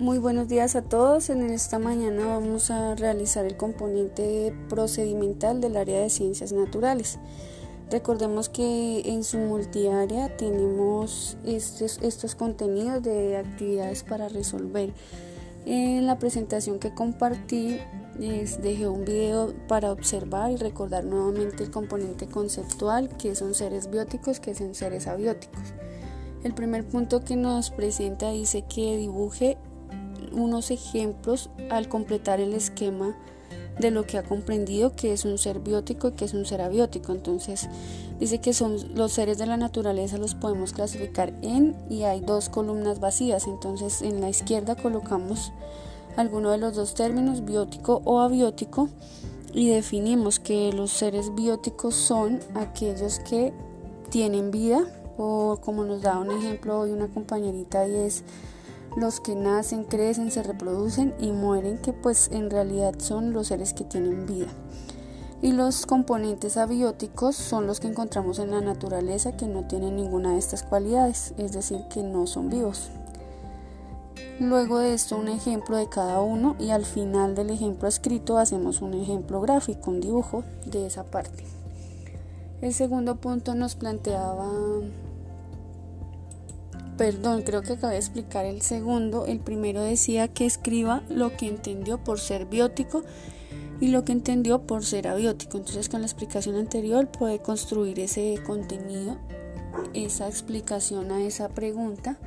[0.00, 1.28] Muy buenos días a todos.
[1.28, 7.18] En esta mañana vamos a realizar el componente procedimental del área de ciencias naturales.
[7.90, 14.94] Recordemos que en su multiárea tenemos estos, estos contenidos de actividades para resolver.
[15.66, 17.76] En la presentación que compartí
[18.18, 23.90] les dejé un video para observar y recordar nuevamente el componente conceptual que son seres
[23.90, 25.74] bióticos, que son seres abióticos.
[26.42, 29.58] El primer punto que nos presenta dice que dibuje
[30.32, 33.16] unos ejemplos al completar el esquema
[33.78, 36.60] de lo que ha comprendido que es un ser biótico y que es un ser
[36.60, 37.12] abiótico.
[37.12, 37.68] Entonces
[38.18, 42.48] dice que son los seres de la naturaleza los podemos clasificar en y hay dos
[42.48, 43.46] columnas vacías.
[43.46, 45.52] Entonces en la izquierda colocamos
[46.16, 48.88] alguno de los dos términos, biótico o abiótico,
[49.52, 53.52] y definimos que los seres bióticos son aquellos que
[54.10, 54.84] tienen vida
[55.16, 58.22] o como nos da un ejemplo hoy una compañerita y es
[58.96, 63.72] los que nacen, crecen, se reproducen y mueren, que pues en realidad son los seres
[63.72, 64.48] que tienen vida.
[65.42, 70.32] Y los componentes abióticos son los que encontramos en la naturaleza que no tienen ninguna
[70.32, 72.90] de estas cualidades, es decir, que no son vivos.
[74.38, 78.80] Luego de esto un ejemplo de cada uno y al final del ejemplo escrito hacemos
[78.80, 81.44] un ejemplo gráfico, un dibujo de esa parte.
[82.62, 84.50] El segundo punto nos planteaba
[87.00, 89.24] Perdón, creo que acabé de explicar el segundo.
[89.24, 93.04] El primero decía que escriba lo que entendió por ser biótico
[93.80, 95.56] y lo que entendió por ser abiótico.
[95.56, 99.16] Entonces con la explicación anterior puede construir ese contenido,
[99.94, 102.18] esa explicación a esa pregunta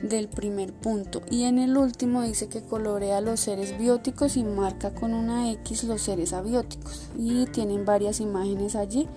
[0.00, 1.22] del primer punto.
[1.28, 5.82] Y en el último dice que colorea los seres bióticos y marca con una X
[5.82, 7.10] los seres abióticos.
[7.18, 9.08] Y tienen varias imágenes allí.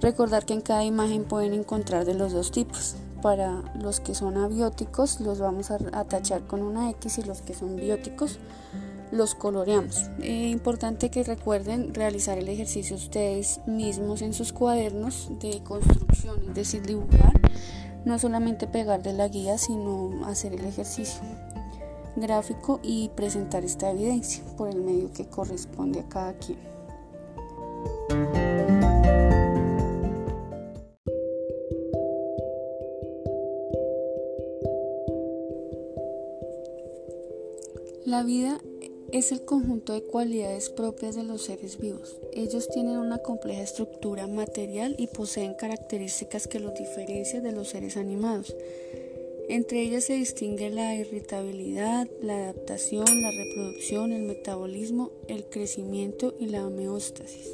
[0.00, 4.36] Recordar que en cada imagen pueden encontrar de los dos tipos para los que son
[4.36, 8.38] abióticos los vamos a, tachar con una X y los que son bióticos
[9.10, 10.10] los coloreamos.
[10.20, 16.54] Es importante que recuerden realizar el ejercicio ustedes mismos en sus cuadernos de construcción, es
[16.54, 17.32] decir, dibujar,
[18.04, 21.20] no solamente pegar de la guía, sino hacer el ejercicio
[22.14, 26.75] gráfico y presentar esta evidencia por el medio que corresponde a cada quien.
[38.16, 38.58] La vida
[39.12, 42.16] es el conjunto de cualidades propias de los seres vivos.
[42.32, 47.98] Ellos tienen una compleja estructura material y poseen características que los diferencian de los seres
[47.98, 48.56] animados.
[49.50, 56.46] Entre ellas se distingue la irritabilidad, la adaptación, la reproducción, el metabolismo, el crecimiento y
[56.46, 57.52] la homeostasis.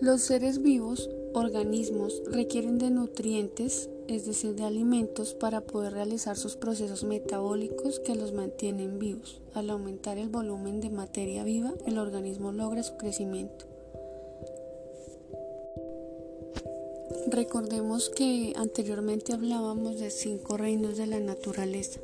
[0.00, 6.56] Los seres vivos, organismos, requieren de nutrientes es decir, de alimentos, para poder realizar sus
[6.56, 9.40] procesos metabólicos que los mantienen vivos.
[9.54, 13.66] Al aumentar el volumen de materia viva, el organismo logra su crecimiento.
[17.28, 22.00] Recordemos que anteriormente hablábamos de cinco reinos de la naturaleza,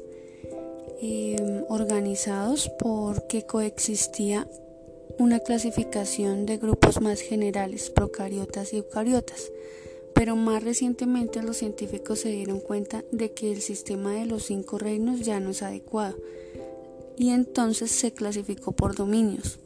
[1.01, 4.49] em, organizados porque coexistía
[5.19, 9.53] una clasificación de grupos más generales, procariotas y eucariotas
[10.15, 14.79] pero más recientemente los científicos se dieron cuenta de que el sistema de los cinco
[14.79, 16.17] reinos ya no es adecuado
[17.17, 19.59] y entonces se clasificó por dominios.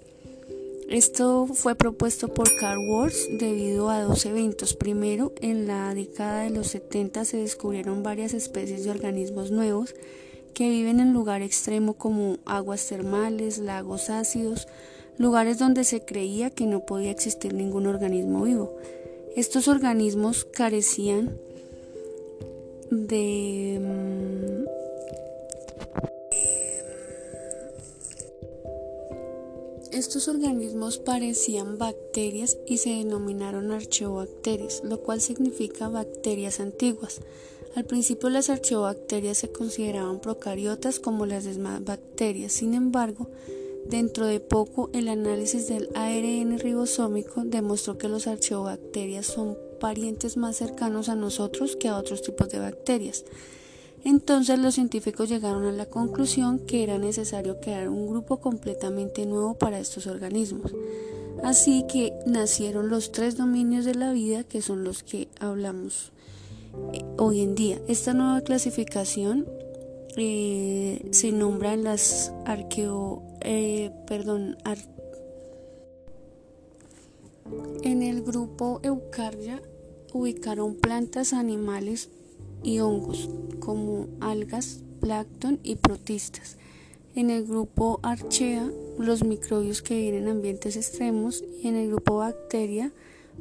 [0.88, 4.74] Esto fue propuesto por Carl Wars debido a dos eventos.
[4.74, 9.96] Primero, en la década de los 70 se descubrieron varias especies de organismos nuevos
[10.54, 14.68] que viven en lugar extremo como aguas termales, lagos ácidos,
[15.18, 18.76] lugares donde se creía que no podía existir ningún organismo vivo.
[19.36, 21.38] Estos organismos carecían
[22.90, 24.36] de mm,
[29.92, 37.20] Estos organismos parecían bacterias y se denominaron archeobacterias, lo cual significa bacterias antiguas.
[37.74, 43.28] Al principio las archeobacterias se consideraban procariotas como las demás bacterias, sin embargo,
[43.88, 50.56] Dentro de poco, el análisis del ARN ribosómico demostró que los archeobacterias son parientes más
[50.56, 53.24] cercanos a nosotros que a otros tipos de bacterias.
[54.04, 59.54] Entonces los científicos llegaron a la conclusión que era necesario crear un grupo completamente nuevo
[59.54, 60.72] para estos organismos.
[61.42, 66.12] Así que nacieron los tres dominios de la vida que son los que hablamos
[66.92, 67.80] eh, hoy en día.
[67.88, 69.46] Esta nueva clasificación
[70.16, 74.58] eh, se nombran las arqueo, eh, perdón,
[77.82, 79.62] en el grupo Eucardia
[80.12, 82.10] ubicaron plantas, animales,
[82.62, 86.56] y hongos, como algas, plancton y protistas.
[87.14, 92.16] En el grupo Archaea, los microbios que viven en ambientes extremos y en el grupo
[92.16, 92.92] Bacteria,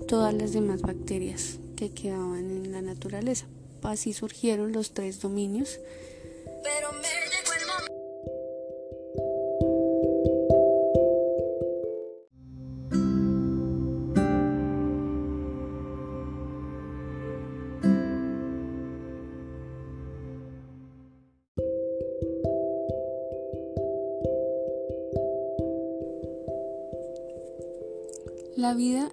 [0.08, 3.48] todas las demás bacterias que quedaban en la naturaleza.
[3.82, 5.80] Así surgieron los tres dominios.
[28.56, 29.12] La vida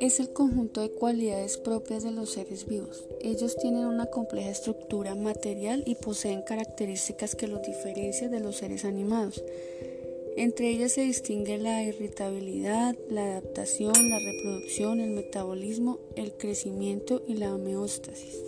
[0.00, 3.06] es el conjunto de cualidades propias de los seres vivos.
[3.22, 8.84] Ellos tienen una compleja estructura material y poseen características que los diferencian de los seres
[8.84, 9.42] animados.
[10.36, 17.34] Entre ellas se distingue la irritabilidad, la adaptación, la reproducción, el metabolismo, el crecimiento y
[17.34, 18.42] la homeostasis.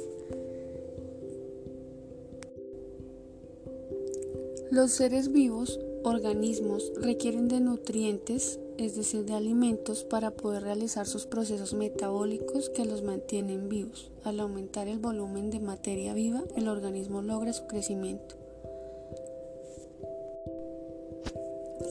[4.71, 11.27] Los seres vivos, organismos, requieren de nutrientes, es decir, de alimentos para poder realizar sus
[11.27, 14.11] procesos metabólicos que los mantienen vivos.
[14.23, 18.37] Al aumentar el volumen de materia viva, el organismo logra su crecimiento.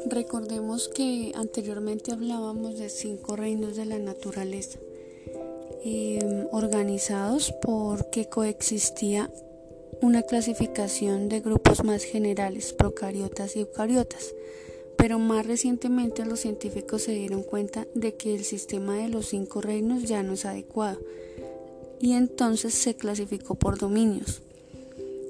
[0.06, 4.78] Recordemos que anteriormente hablábamos de cinco reinos de la naturaleza,
[5.84, 9.32] em, organizados porque coexistía
[10.04, 14.36] una clasificación de grupos más generales, procariotas y eucariotas
[15.04, 19.60] pero más recientemente los científicos se dieron cuenta de que el sistema de los cinco
[19.60, 21.00] reinos ya no es adecuado
[22.00, 24.42] y entonces se clasificó por dominios.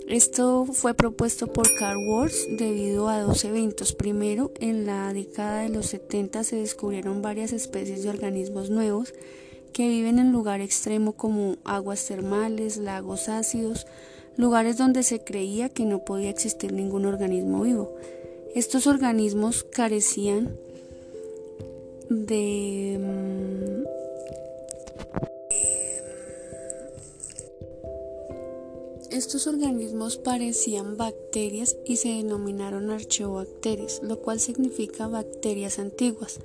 [0.07, 3.93] Esto fue propuesto por Carl Wars debido a dos eventos.
[3.93, 9.13] Primero, en la década de los 70 se descubrieron varias especies de organismos nuevos
[9.71, 13.87] que viven en lugar extremo como aguas termales, lagos ácidos,
[14.37, 17.95] lugares donde se creía que no podía existir ningún organismo vivo.
[18.55, 20.55] Estos organismos carecían
[22.09, 23.93] de mm,
[29.13, 36.39] Estos organismos parecían bacterias y se denominaron archeobacterias, lo cual significa bacterias antiguas.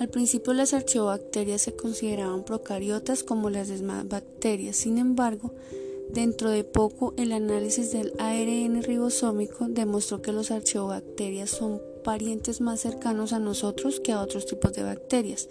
[0.00, 5.52] Al principio las archeobacterias se consideraban procariotas como las demás bacterias, sin embargo,
[6.12, 12.80] Dentro de poco, el análisis del ARN ribosómico demostró que los archeobacterias son parientes más
[12.80, 15.48] cercanos a nosotros que a otros tipos de bacterias.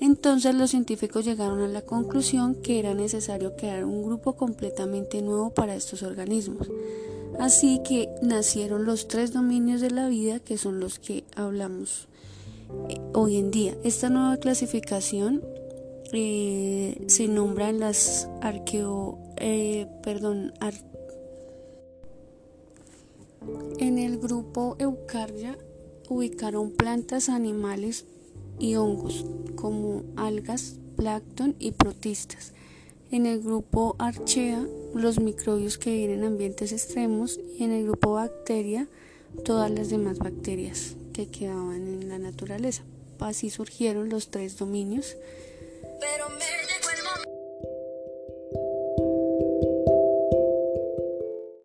[0.00, 5.50] Entonces los científicos llegaron a la conclusión que era necesario crear un grupo completamente nuevo
[5.50, 6.68] para estos organismos.
[7.38, 12.08] Así que nacieron los tres dominios de la vida que son los que hablamos
[12.88, 13.76] eh, hoy en día.
[13.84, 15.42] Esta nueva clasificación
[16.12, 20.52] eh, se nombran las arqueo, eh, perdón,
[23.78, 25.56] en el grupo Eucardia
[26.08, 28.04] ubicaron plantas, animales
[28.58, 29.24] y hongos
[29.56, 32.52] como algas, plancton y protistas.
[33.10, 34.64] En el grupo Archaea,
[34.94, 38.88] los microbios que viven en ambientes extremos y en el grupo Bacteria,
[39.44, 42.82] todas las demás bacterias que quedaban en la naturaleza.
[43.18, 45.16] Así surgieron los tres dominios
[46.00, 46.69] pero me